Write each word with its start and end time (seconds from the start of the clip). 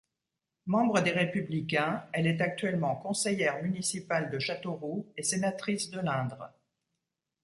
Membre 0.65 1.01
des 1.01 1.11
Républicains, 1.11 2.07
elle 2.11 2.25
est 2.25 2.41
actuellement 2.41 2.95
conseillère 2.95 3.61
municipale 3.61 4.31
de 4.31 4.39
Châteauroux 4.39 5.05
et 5.15 5.21
sénatrice 5.21 5.91
de 5.91 5.99
l'Indre. 5.99 6.49